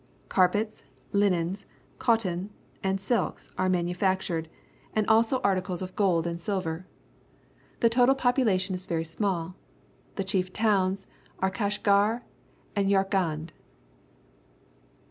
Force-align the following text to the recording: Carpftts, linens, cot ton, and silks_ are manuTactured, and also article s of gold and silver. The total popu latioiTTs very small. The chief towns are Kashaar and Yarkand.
Carpftts, 0.29 0.81
linens, 1.11 1.67
cot 1.99 2.21
ton, 2.21 2.49
and 2.81 2.97
silks_ 2.97 3.51
are 3.55 3.69
manuTactured, 3.69 4.47
and 4.95 5.05
also 5.07 5.39
article 5.41 5.75
s 5.75 5.83
of 5.83 5.95
gold 5.95 6.25
and 6.25 6.41
silver. 6.41 6.87
The 7.81 7.89
total 7.89 8.15
popu 8.15 8.43
latioiTTs 8.43 8.87
very 8.87 9.03
small. 9.05 9.53
The 10.15 10.23
chief 10.23 10.51
towns 10.51 11.05
are 11.37 11.51
Kashaar 11.51 12.23
and 12.75 12.89
Yarkand. 12.89 13.51